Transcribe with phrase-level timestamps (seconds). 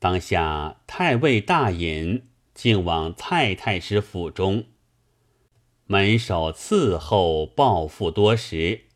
[0.00, 4.64] 当下太尉大隐竟往蔡太师府中，
[5.84, 8.86] 门首伺候报复多时。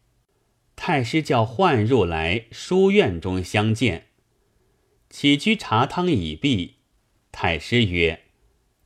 [0.75, 4.06] 太师叫唤入来书院中相见。
[5.11, 6.77] 起居茶汤已毕，
[7.30, 8.23] 太师曰：“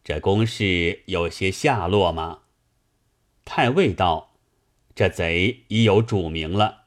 [0.02, 2.40] 这公事有些下落吗？”
[3.46, 4.34] 太尉道
[4.92, 6.86] ：“这贼已有主名了，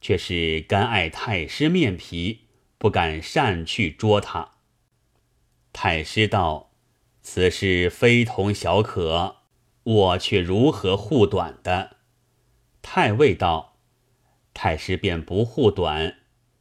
[0.00, 2.42] 却是甘爱太师面皮，
[2.78, 4.52] 不敢擅去捉他。”
[5.72, 6.72] 太师道
[7.22, 9.36] ：“此事非同小可，
[9.82, 11.98] 我却如何护短的？”
[12.82, 13.78] 太尉道
[14.54, 16.16] ：“太师便不护短。”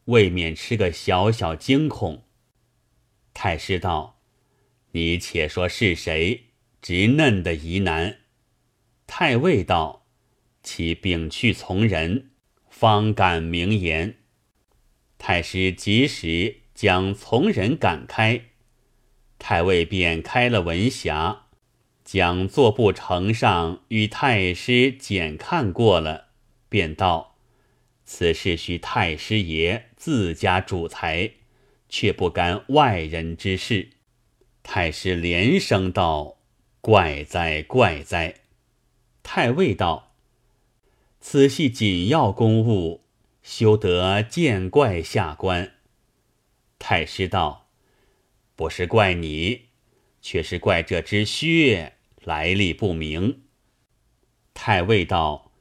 [0.05, 2.23] 未免吃个小小惊恐。
[3.35, 4.19] 太师道
[4.93, 6.45] ：“你且说是谁？
[6.81, 8.21] 直嫩的疑难。”
[9.05, 10.07] 太尉道
[10.63, 12.31] ：“其禀去从人，
[12.69, 14.17] 方敢明言。”
[15.19, 18.48] 太师及时将从人赶开，
[19.39, 21.37] 太尉便开了文匣，
[22.03, 26.27] 将作部呈上，与太师检看过了，
[26.69, 27.37] 便道。
[28.05, 31.31] 此事须太师爷自家主裁，
[31.87, 33.91] 却不干外人之事。
[34.63, 36.37] 太师连声道
[36.81, 38.35] ：“怪哉，怪哉！”
[39.23, 40.13] 太尉道
[41.21, 43.01] ：“此系紧要公务，
[43.43, 45.73] 休得见怪下官。”
[46.79, 47.67] 太师道
[48.59, 49.67] ：“不是怪你，
[50.21, 51.93] 却是怪这只靴
[52.25, 53.43] 来历不明。”
[54.53, 55.53] 太尉道。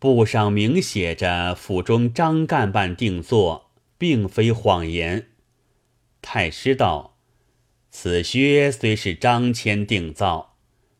[0.00, 5.28] 布上明写着府中张干办定做，并非谎言。
[6.20, 7.20] 太师道
[7.92, 10.56] ：“此靴虽是张谦定造，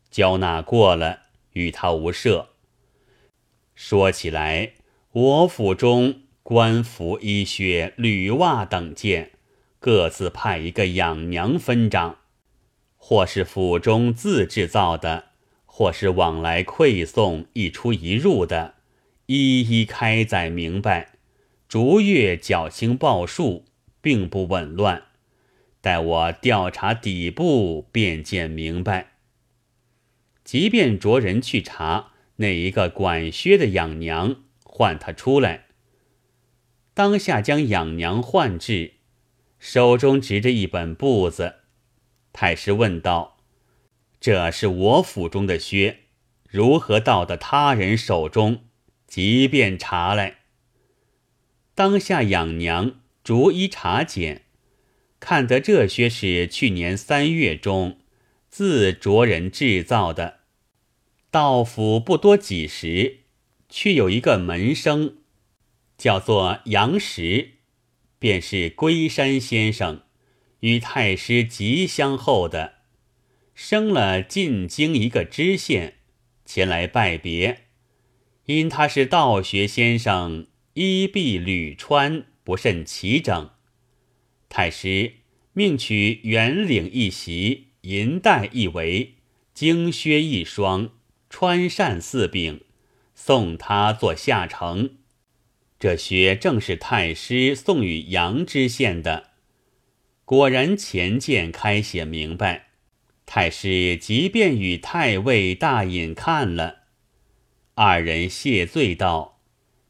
[0.09, 2.51] 交纳过了，与他无涉。
[3.75, 4.75] 说起来，
[5.11, 9.33] 我府中官服、衣靴、履袜等件，
[9.85, 12.17] 各自派一个养娘分掌，
[12.95, 15.25] 或是府中自制造的，
[15.67, 18.73] 或是往来馈送一出一入的。”
[19.27, 21.19] 一一开载明白，
[21.67, 23.65] 逐月缴清报数，
[24.01, 25.03] 并不紊乱。
[25.81, 29.11] 待我调查底部，便见明白。
[30.43, 35.65] 即便着人去查那一个管靴的养娘，唤他出来。
[36.95, 38.94] 当下将养娘唤至，
[39.67, 41.55] 手中执着一本簿子。
[42.31, 43.39] 太师问道
[44.21, 46.01] ：“这是我府中的靴，
[46.47, 48.65] 如何到的他人手中？”
[49.09, 50.41] 即便查来，
[51.73, 54.43] 当下养娘逐一查检，
[55.19, 57.97] 看得这靴是去年三月中
[58.47, 60.41] 自着人制造的。
[61.31, 63.21] 到府不多几时，
[63.67, 65.17] 却有一个门生，
[65.97, 67.54] 叫做杨石，
[68.19, 70.03] 便是龟山先生
[70.61, 72.75] 与太师极相厚的，
[73.53, 75.95] 生了进京一个知县，
[76.45, 77.65] 前来拜别。
[78.45, 83.49] 因他是道学先生，衣敝履穿不甚齐整，
[84.49, 85.13] 太师
[85.53, 89.15] 命取圆领一袭，银带一围，
[89.53, 90.91] 经靴一双，
[91.29, 92.61] 穿扇四柄，
[93.15, 94.97] 送他做下乘。
[95.85, 99.29] 这靴正是太师送与杨知县的。
[100.25, 102.69] 果然前见开写明白，
[103.27, 106.77] 太师即便与太尉大隐看了。
[107.75, 109.39] 二人谢罪道：“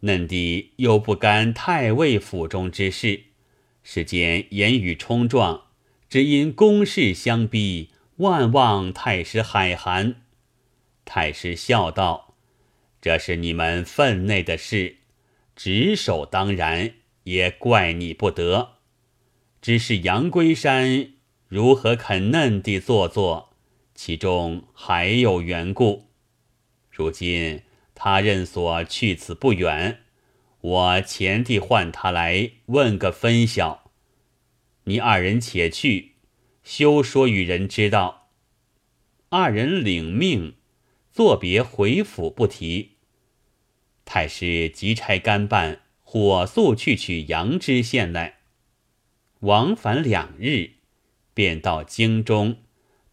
[0.04, 3.22] 嫩弟又不甘太尉府中之事，
[3.82, 5.68] 世间言语冲撞，
[6.10, 10.16] 只因公事相逼，万望太师海涵。”
[11.06, 12.36] 太师笑道
[13.02, 14.98] ：“这是你们分内的事，
[15.56, 18.74] 执手当然，也怪你不得。
[19.62, 21.14] 只是杨龟山
[21.48, 23.54] 如何肯嫩地做作，
[23.94, 26.10] 其中还有缘故。
[26.92, 27.62] 如今。”
[27.98, 30.02] 他认所去此不远，
[30.60, 33.90] 我前地唤他来问个分晓。
[34.84, 36.16] 你二人且去，
[36.62, 38.28] 休说与人知道。
[39.30, 40.56] 二人领命，
[41.10, 42.95] 作别回府不提。
[44.06, 48.36] 太师急差干办，火速去取杨知县来。
[49.42, 50.72] 往返两日，
[51.34, 52.58] 便到京中，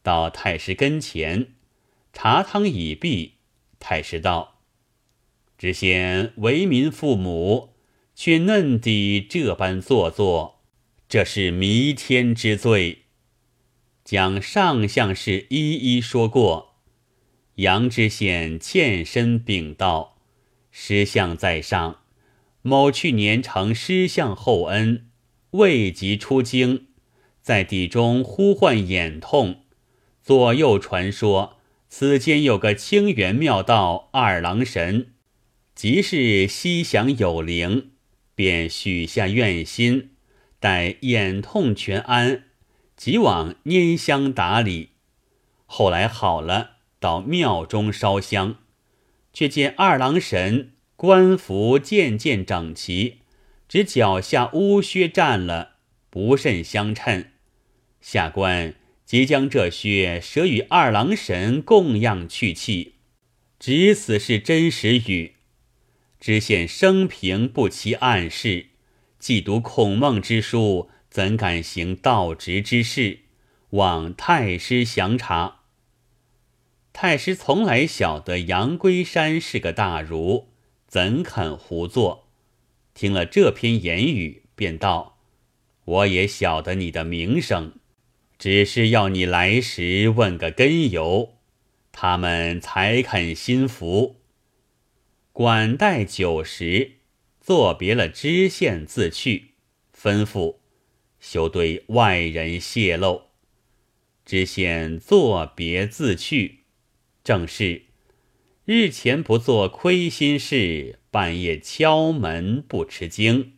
[0.03, 1.49] 到太师跟前，
[2.13, 3.39] 茶汤已毕。
[3.81, 4.61] 太师道。
[5.59, 7.75] 知县为民父母，
[8.15, 10.61] 却嫩地这般做作，
[11.09, 13.03] 这是弥天之罪。
[14.05, 16.75] 将上相事一一说过，
[17.57, 20.12] 杨知县欠身禀道
[20.75, 22.01] ：“师相在上，
[22.63, 25.07] 某去年承师相厚恩，
[25.51, 26.87] 未及出京，
[27.43, 29.65] 在邸中呼唤眼痛，
[30.23, 31.59] 左右传说
[31.89, 35.13] 此间有个清源妙道二郎神，
[35.75, 37.91] 即是西祥有灵，
[38.35, 40.13] 便许下愿心，
[40.59, 42.45] 待眼痛全安，
[42.97, 44.93] 即往拈香打理。
[45.67, 48.57] 后来好了，到庙中烧香，
[49.33, 53.19] 却见二郎神官服渐渐整齐，
[53.69, 55.77] 只脚下乌靴占了，
[56.11, 57.25] 不甚相称。
[58.01, 58.75] 下官
[59.05, 62.95] 即将这靴舍与二郎神供养去气，
[63.59, 65.35] 只此是真实语。
[66.21, 68.67] 知县生平不期暗示，
[69.19, 73.21] 既读孔孟之书，怎敢行道直之事？
[73.71, 75.62] 望太师详查。
[77.03, 80.51] 太师从来晓得杨龟山是个大儒，
[80.87, 82.29] 怎肯胡作？
[82.95, 85.19] 听了这篇言语，便道
[85.85, 87.73] ：“我也晓得你的名声。”
[88.39, 91.39] 只是要你来时问个根由，
[91.91, 94.21] 他们才肯心服。
[95.33, 96.99] 管待酒食，
[97.41, 99.55] 作别了知县，自去，
[99.93, 100.59] 吩咐
[101.19, 103.23] 休对外人泄露。
[104.25, 106.61] 知县作别自去，
[107.25, 107.83] 正是
[108.65, 113.55] 日前不做亏心事，半夜敲门不吃惊。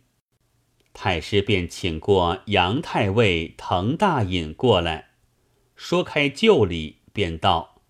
[0.93, 5.09] 太师便请过杨太尉滕大隐过来，
[5.75, 7.81] 说开旧礼，便道：“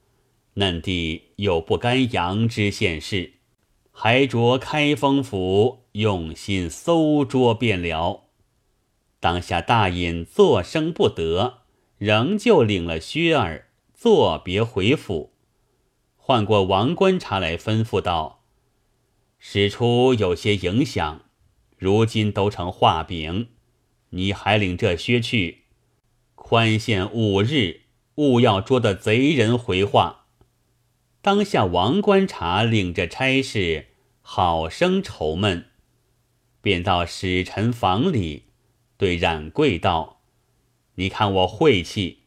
[0.56, 3.34] 嫩弟有不甘杨知县事，
[3.92, 8.24] 还着开封府用心搜捉便了。”
[9.20, 11.60] 当下大隐作声不得，
[11.98, 15.35] 仍旧领了薛儿作别回府，
[16.28, 18.42] 唤过王观察来，吩咐道
[19.38, 21.22] ：“使出有些影响。”
[21.78, 23.50] 如今都成画饼，
[24.10, 25.66] 你还领这薛去，
[26.34, 27.82] 宽限五日，
[28.16, 30.26] 勿要捉得贼人回话。
[31.22, 33.90] 当下王观察领着差事，
[34.22, 35.68] 好生愁闷，
[36.60, 38.46] 便到使臣房里，
[38.98, 40.24] 对冉贵道
[40.96, 42.24] ：“你看我晦气，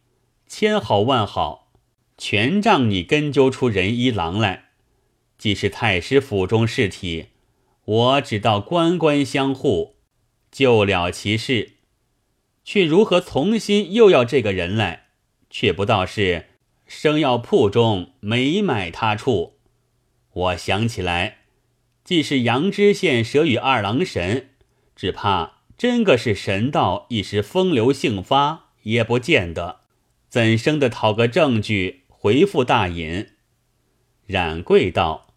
[0.46, 1.67] 千好万好，
[2.18, 4.64] 全仗你根究出仁一郎来，
[5.38, 7.28] 既是太师府中事体。”
[7.88, 9.94] 我只道官官相护，
[10.52, 11.76] 救了其事，
[12.62, 15.06] 却如何从新又要这个人来？
[15.48, 16.48] 却不道是
[16.86, 19.54] 生药铺中没买他处。
[20.30, 21.38] 我想起来，
[22.04, 24.50] 既是杨知县舍与二郎神，
[24.94, 29.80] 只怕真个是神道一时风流性发，也不见得。
[30.28, 33.28] 怎生的讨个证据回复大隐？
[34.26, 35.28] 冉贵道：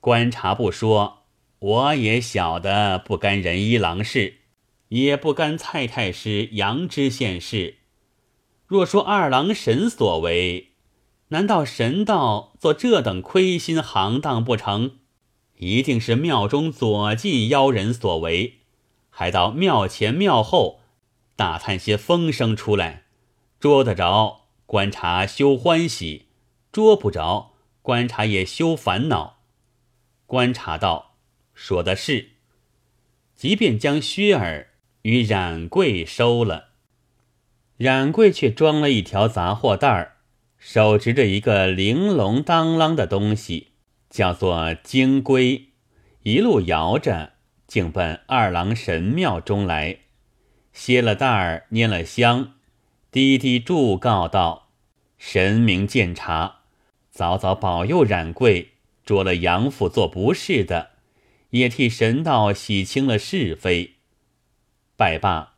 [0.00, 1.18] 观察不说。
[1.60, 4.38] 我也晓得不干仁一郎事，
[4.88, 7.76] 也不干蔡太师杨知县事。
[8.66, 10.72] 若说二郎神所为，
[11.28, 14.96] 难道神道做这等亏心行当不成？
[15.58, 18.58] 一定是庙中左近妖人所为，
[19.08, 20.80] 还到庙前庙后
[21.36, 23.04] 打探些风声出来，
[23.60, 24.37] 捉得着
[24.68, 26.26] 观察休欢喜，
[26.70, 29.38] 捉不着观察也休烦恼。
[30.26, 31.14] 观察道。
[31.54, 32.32] 说的是，
[33.34, 36.72] 即便将薛儿与冉贵收了，
[37.78, 40.18] 冉贵却装了一条杂货袋儿，
[40.58, 43.68] 手执着一个玲珑当啷的东西，
[44.10, 45.70] 叫做金龟，
[46.24, 47.32] 一路摇着，
[47.66, 50.00] 竟奔二郎神庙中来，
[50.74, 52.57] 歇了袋儿，拈了香，
[53.18, 54.68] 低低祝告道
[55.18, 56.58] ：“神明鉴察，
[57.10, 60.90] 早早保佑冉贵，捉了杨府做不是的。”
[61.50, 63.94] 也替神道洗清了是非，
[64.96, 65.54] 拜罢，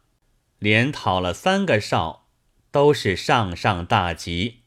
[0.58, 2.24] 连讨了三个哨，
[2.70, 4.60] 都是上上大吉。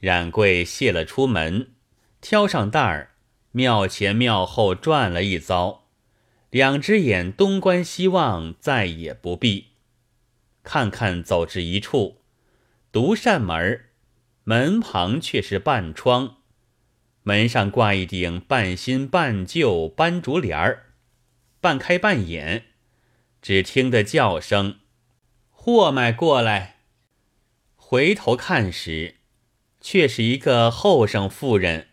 [0.00, 1.70] 冉贵谢了出门，
[2.20, 3.12] 挑上担儿，
[3.52, 5.86] 庙前庙后转了一遭，
[6.50, 9.68] 两只眼东观西望，再也不闭。
[10.68, 12.20] 看看走至一处，
[12.92, 13.86] 独扇门，
[14.44, 16.42] 门旁却是半窗。
[17.22, 20.92] 门上挂一顶半新半旧斑竹帘儿，
[21.62, 22.66] 半开半掩，
[23.40, 24.80] 只听得叫声
[25.48, 26.80] ：“货卖过来。”
[27.74, 29.14] 回头看时，
[29.80, 31.88] 却是一个后生妇人，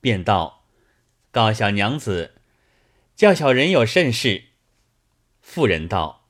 [0.00, 0.64] 便道
[1.30, 2.36] ：“告小娘子，
[3.14, 4.44] 叫小人有甚事？”
[5.42, 6.23] 妇人道：“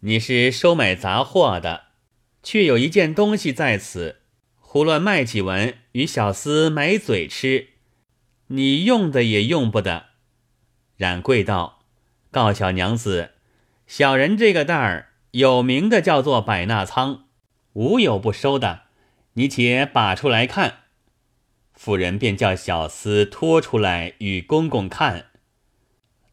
[0.00, 1.84] 你是收买杂货的，
[2.42, 4.22] 却有一件东西在此，
[4.58, 7.68] 胡乱卖几文，与小厮买嘴吃。”
[8.52, 10.06] 你用的也用不得。
[10.96, 11.80] 冉贵道
[12.32, 13.32] ：“告小娘子，
[13.86, 17.26] 小人这个袋儿有名的叫做百纳仓，
[17.74, 18.84] 无有不收的。
[19.34, 20.78] 你且把出来看。”
[21.74, 25.26] 妇人便叫小厮拖出来与公公看。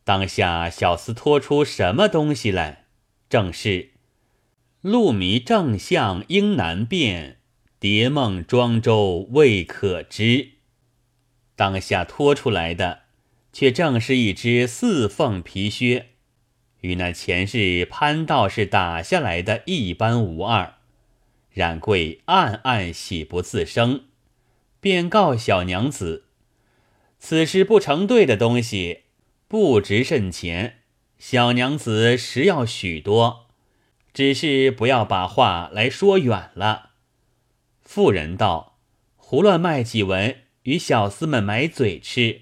[0.04, 2.87] 当下小厮拖出什么东西来？
[3.30, 3.90] 正是
[4.82, 7.40] “鹿迷正相应难辨，
[7.80, 10.52] 蝶梦庄周未可知”。
[11.58, 13.02] 当下拖出来的，
[13.52, 16.12] 却正是一只四凤皮靴，
[16.82, 20.76] 与那前世潘道士打下来的一般无二。
[21.52, 24.06] 冉贵暗暗喜不自胜，
[24.80, 26.26] 便告小娘子
[27.18, 29.06] ：“此事不成对的东西，
[29.48, 30.77] 不值甚钱。
[31.20, 33.48] 小娘子实要许多，
[34.14, 36.92] 只是不要把话来说远了。”
[37.82, 38.78] 妇人道
[39.16, 42.42] ：“胡乱卖几文。”与小厮们买嘴吃，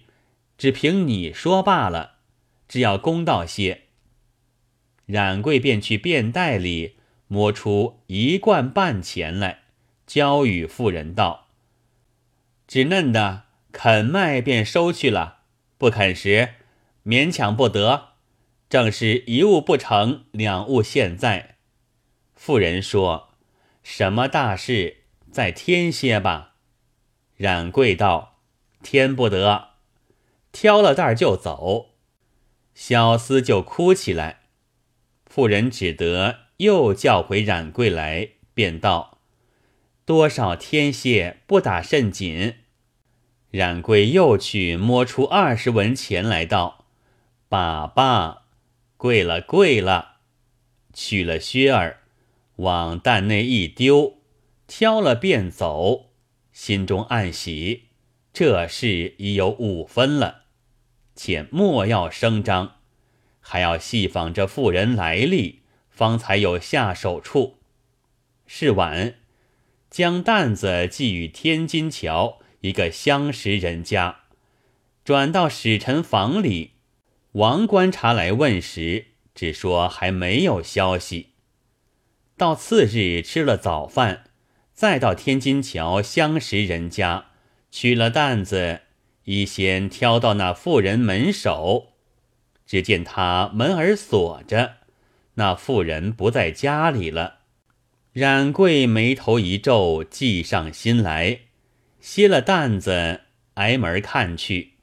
[0.58, 2.14] 只凭你说罢了。
[2.68, 3.84] 只要公道些，
[5.06, 6.96] 冉贵便去便袋里
[7.28, 9.66] 摸出一贯半钱来，
[10.08, 11.50] 交与妇人道
[12.68, 15.42] ：“只嫩的肯卖便收去了，
[15.78, 16.56] 不肯时
[17.06, 18.15] 勉强不得。
[18.76, 21.56] 正是一物不成，两物现在。”
[22.36, 23.30] 妇人说
[23.82, 26.56] ：“什么大事，再添些吧。”
[27.38, 28.42] 冉贵道
[28.84, 29.70] ：“添不得，
[30.52, 31.92] 挑了担就走。”
[32.76, 34.42] 小厮就哭起来。
[35.26, 39.20] 妇人只得又叫回冉贵来，便道
[40.04, 42.56] ：“多少添些，不打甚紧。”
[43.52, 46.84] 冉贵又去摸出二十文钱来，道
[47.48, 48.45] ：“爸爸，
[49.06, 50.16] 跪了，跪了。”
[50.92, 52.00] 取了靴儿，
[52.56, 54.18] 往担内一丢，
[54.66, 56.10] 挑了便走。
[56.52, 57.90] 心中暗喜，
[58.34, 60.46] 这事已有五分了，
[61.16, 62.78] 且莫要声张，
[63.40, 67.60] 还要细访这妇人来历，方才有下手处。
[68.48, 69.18] 是晚，
[69.92, 74.22] 将担子寄与天津桥一个相识人家，
[75.04, 76.72] 转到使臣房里。
[77.36, 81.32] 王观察来问时，只说还没有消息。
[82.38, 84.26] 到次日吃了早饭。
[84.74, 87.28] 再到天津桥相识人家，
[87.72, 88.82] 取了担子，
[89.24, 91.94] 一先挑到那妇人门首。
[92.66, 94.78] 只见他门儿锁着，
[95.36, 97.40] 那妇人不在家里了。
[98.14, 101.40] 冉贵眉头一皱，计上心来，
[102.00, 103.22] 歇了担子，
[103.56, 104.74] 挨门看去，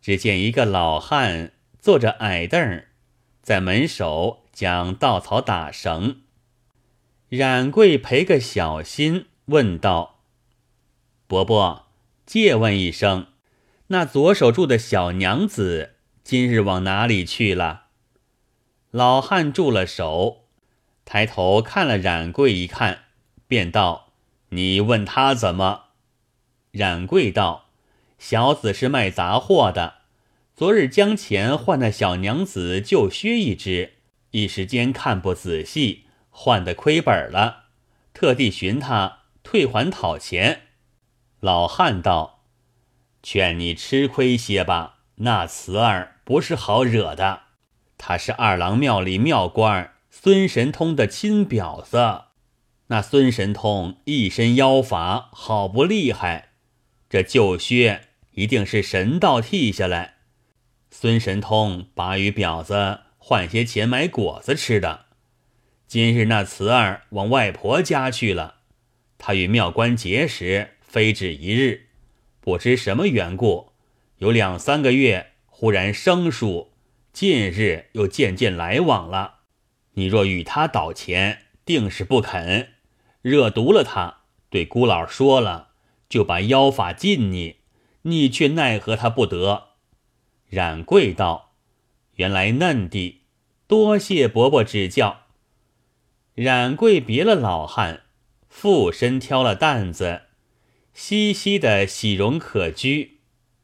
[0.00, 1.52] 只见一个老汉
[1.88, 2.88] 坐着矮凳儿，
[3.40, 6.20] 在门首将稻草打绳。
[7.30, 10.20] 冉贵赔个小心，问道
[11.26, 11.86] ：“伯伯，
[12.26, 13.28] 借问一声，
[13.86, 17.84] 那左手住的小娘子今日往哪里去了？”
[18.92, 20.44] 老汉住了手，
[21.06, 23.04] 抬头看了冉贵一看，
[23.46, 24.12] 便道
[24.52, 25.84] ：“你问他怎么？”
[26.72, 27.70] 冉贵道
[28.20, 29.97] ：“小子是卖杂货的，
[30.58, 33.92] 昨日将钱换那小娘子旧靴一只，
[34.32, 37.66] 一时间看不仔细。”换的亏本了，
[38.12, 40.62] 特地寻他退还讨钱。
[41.38, 42.42] 老汉道
[43.22, 47.42] ：“劝你吃亏些吧，那慈儿不是好惹的。
[47.96, 52.22] 他是二郎庙里庙官孙神通的亲表子。
[52.88, 56.54] 那孙神通一身妖法，好不厉害。
[57.08, 60.17] 这旧靴一定是神道替下来。
[60.90, 65.06] 孙神通把与婊子换些钱买果子吃的。”
[65.88, 68.56] 今日那慈儿往外婆家去了，
[69.16, 71.86] 他与庙官结识，非止一日，
[72.40, 73.72] 不知什么缘故，
[74.18, 76.72] 有两三个月忽然生疏，
[77.12, 79.36] 近日又渐渐来往了。
[79.94, 82.68] 你若与他倒钱，定是不肯，
[83.22, 84.18] 惹毒了他，
[84.50, 85.68] 对姑老说了，
[86.08, 87.56] 就把妖法禁你，
[88.02, 89.67] 你却奈何他不得。
[90.48, 91.52] 冉贵道
[92.16, 93.22] ：“原来嫩弟，
[93.66, 95.26] 多谢伯伯指教。”
[96.34, 98.02] 冉贵别了老汉，
[98.48, 100.22] 附身挑了担子，
[100.94, 103.10] 嘻嘻的喜容可掬，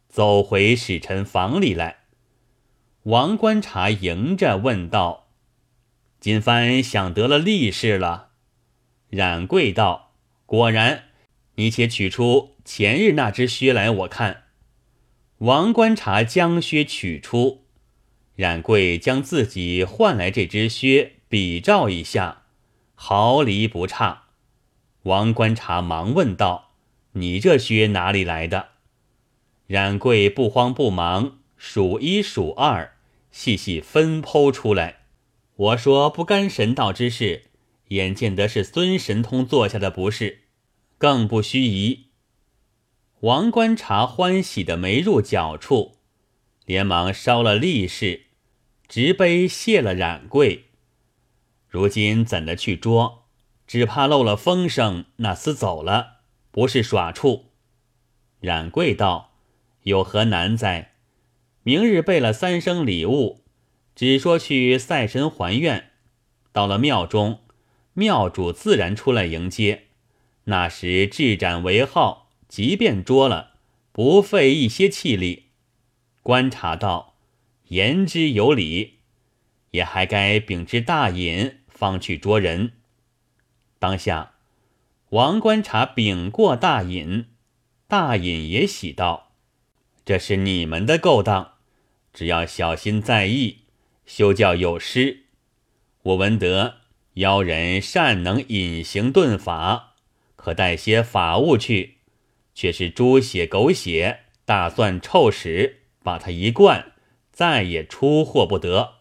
[0.09, 2.00] 走回使臣房里来。
[3.05, 5.29] 王观察迎着问道
[6.21, 8.31] ：“金帆想得了利是了？”
[9.09, 10.12] 冉贵道
[10.45, 11.05] ：“果然，
[11.55, 14.43] 你且取出前日那只靴来，我看。”
[15.38, 17.64] 王观察将靴取出，
[18.37, 22.43] 冉贵将自己换来这只靴比照一下。
[22.95, 24.29] 毫厘不差，
[25.03, 26.71] 王观察忙问道
[27.12, 28.69] ：“你这靴哪里来的？”
[29.67, 32.95] 冉贵不慌不忙，数一数二，
[33.33, 35.00] 细细分剖出来，
[35.57, 37.47] 我说不干神道之事，
[37.88, 40.43] 眼见得是孙神通做下的不是，
[40.97, 42.05] 更不须疑。
[43.25, 45.97] 王观察欢喜的没入脚处，
[46.66, 48.25] 连忙烧了力士，
[48.87, 50.66] 执杯谢了冉贵。
[51.66, 53.25] 如今怎的去捉？
[53.66, 56.19] 只怕漏了风声，那厮走了，
[56.50, 57.47] 不是耍处。
[58.40, 59.33] 冉贵道
[59.85, 60.93] ：“有何难哉？
[61.62, 63.40] 明日备了三生礼物，
[63.95, 65.93] 只说去赛神还愿。
[66.52, 67.40] 到了庙中，
[67.95, 69.85] 庙主自然出来迎接。
[70.45, 72.24] 那时置斩为号，
[72.54, 73.54] 即便捉了，
[73.90, 75.46] 不费一些气力。
[76.23, 77.16] 观察到，
[77.66, 78.99] 言之有理，
[79.73, 82.75] 也还该禀知大隐。”方去捉人。
[83.80, 84.34] 当下，
[85.08, 87.26] 王观察禀过大隐，
[87.88, 89.32] 大隐也喜道
[90.06, 91.54] ：“这是你们的勾当，
[92.12, 93.62] 只要小心在意，
[94.06, 95.25] 休教有失。
[96.04, 96.76] 我闻得
[97.14, 99.94] 妖人善能隐形遁法，
[100.37, 101.94] 可带些法物去，
[102.54, 106.92] 却是猪血、狗血、大蒜、臭屎，把他一灌，
[107.30, 108.94] 再也出货不得。”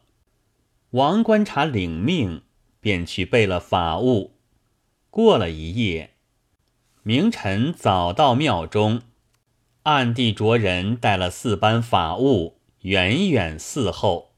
[0.91, 2.43] 王观察领命。
[2.83, 4.35] 便去备了法物，
[5.09, 6.15] 过了一夜，
[7.03, 9.03] 明晨早到庙中，
[9.83, 14.33] 暗地着人带了四班法物，远远伺候。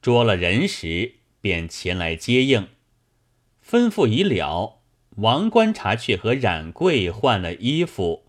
[0.00, 2.68] 捉了人时，便前来接应。
[3.62, 4.80] 吩咐已了，
[5.16, 8.24] 王观察却和冉贵换了衣服，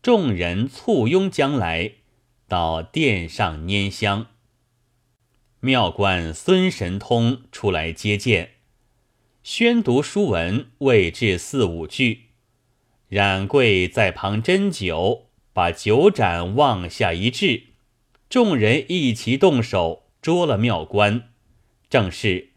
[0.00, 1.92] 众人簇拥将来，
[2.46, 4.28] 到殿上拈香。
[5.60, 8.50] 庙官孙神通出来接见。
[9.42, 12.26] 宣读书文未至四五句，
[13.08, 17.64] 冉贵在旁斟酒，把酒盏往下一掷，
[18.28, 21.30] 众人一齐动手捉了庙官。
[21.90, 22.50] 正是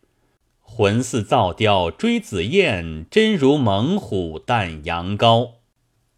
[0.59, 5.60] 魂似造雕追紫燕，真如猛虎啖羊羔。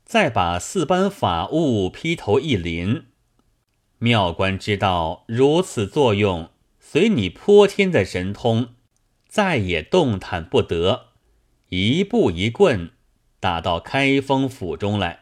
[0.06, 3.06] 再把四班法物劈头一淋，
[4.00, 6.50] 庙官知道如此作用，
[6.80, 8.76] 随你泼天的神通。
[9.28, 11.08] 再也动弹不得，
[11.70, 12.92] 一步一棍
[13.40, 15.22] 打到开封府中来。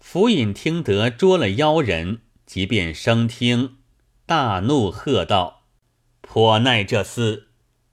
[0.00, 3.76] 府尹听得捉了妖人，即便升听，
[4.26, 5.66] 大怒，喝道
[6.20, 7.44] ：“颇耐这厮，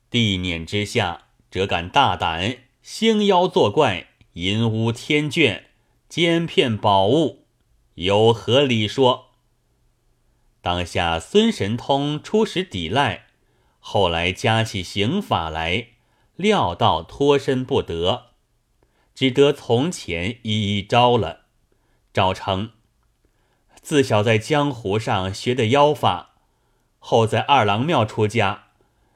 [0.09, 5.64] 地辇之下，辄敢大胆兴妖作怪，淫污天眷，
[6.15, 7.45] 奸骗宝物，
[7.95, 9.31] 有何理说？”
[10.63, 13.25] 当下孙神通出使抵赖。
[13.81, 15.87] 后来加起刑法来，
[16.37, 18.27] 料到脱身不得，
[19.13, 21.47] 只得从前一一招了。
[22.13, 22.71] 招称
[23.81, 26.35] 自小在江湖上学的妖法，
[26.97, 28.67] 后在二郎庙出家，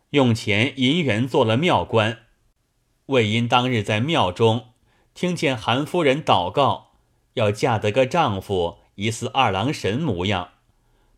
[0.10, 2.24] 用钱银元做了庙官。
[3.06, 4.74] 为因当日在庙中
[5.14, 6.89] 听见韩夫人祷告，
[7.34, 10.52] 要嫁得个丈夫疑似二郎神模样，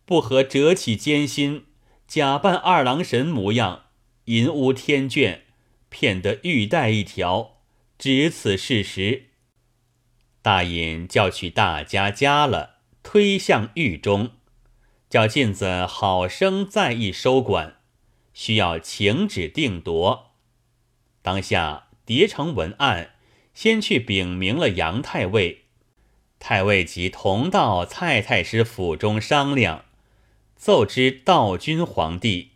[0.06, 1.66] 不合折起艰辛。
[2.08, 3.84] 假扮二郎神模样，
[4.26, 5.40] 淫污天眷，
[5.90, 7.58] 骗得玉带一条，
[7.98, 9.28] 只此事实。
[10.42, 14.32] 大隐叫取大家家了，推向狱中，
[15.10, 17.78] 叫镜子好生再议收管，
[18.34, 20.32] 需要请旨定夺。
[21.22, 23.12] 当下叠成文案，
[23.54, 25.61] 先去禀明了杨太尉，
[26.42, 29.86] 太尉即同到蔡太师府中商量。
[30.56, 32.50] 奏知道君皇帝，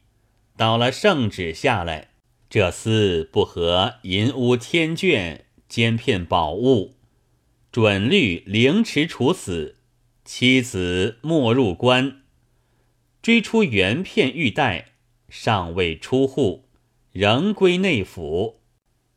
[0.58, 2.10] 到了圣旨下来，
[2.50, 6.96] 这厮不合淫污天眷，奸骗宝物，
[7.72, 9.76] 准律凌迟处死，
[10.26, 12.22] 妻子没入关，
[13.22, 14.94] 追出原片玉带，
[15.30, 16.66] 尚未出户，
[17.12, 18.62] 仍归内府。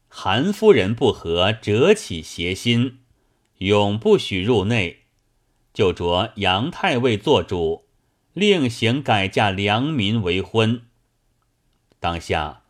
[0.08, 2.98] 韩夫人不和，折起邪心，
[3.58, 5.04] 永不许入内，
[5.72, 7.84] 就着杨太尉做主。
[8.34, 10.82] 另行改嫁良民为婚。
[11.98, 12.62] 当下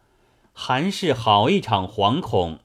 [0.54, 2.60] 韩氏好一场惶恐，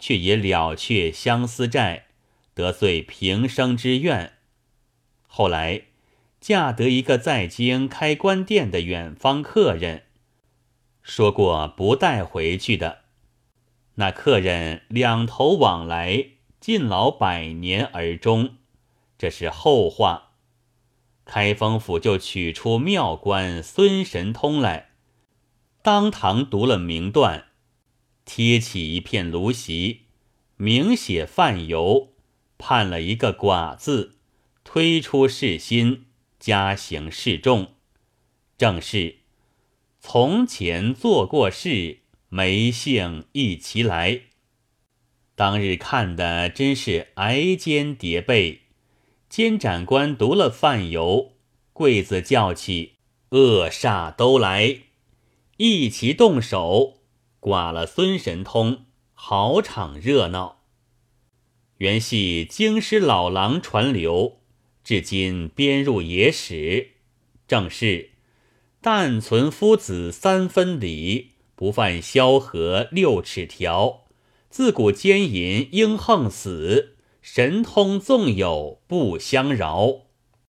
[0.00, 2.06] 却也了却相思债，
[2.54, 4.32] 得遂平生之愿。
[5.28, 5.82] 后来
[6.40, 10.06] 嫁得一个在京开官店的远方客人，
[11.02, 13.02] 说过不带回去的。
[13.94, 18.56] 那客人两头往来，尽老百年而终，
[19.16, 20.32] 这是后话。
[21.24, 24.90] 开封府就取出庙官孙神通来，
[25.80, 27.46] 当堂读了名段，
[28.24, 30.02] 贴起一片芦席，
[30.56, 32.12] 明写范由，
[32.58, 34.18] 判了一个寡字，
[34.62, 36.04] 推出世心，
[36.38, 37.74] 加刑示众。
[38.58, 39.16] 正是。
[39.98, 44.22] 从前做过事，没幸一齐来。
[45.40, 48.60] 当日看的真是挨肩叠背。
[49.30, 51.32] 监斩官读了范游，
[51.72, 52.96] 柜子叫起，
[53.30, 54.80] 恶煞都来，
[55.56, 56.98] 一齐动手，
[57.40, 60.58] 剐了孙神通，好场热闹。
[61.78, 64.40] 原系京师老郎传流，
[64.84, 66.90] 至今编入野史，
[67.48, 68.10] 正是：
[68.82, 74.02] 但存夫子三分礼，不犯萧何六尺条。
[74.50, 76.96] 自古奸淫应横死。
[77.22, 80.09] 神通纵有不相饶。